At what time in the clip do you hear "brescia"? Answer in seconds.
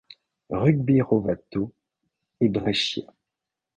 2.49-3.03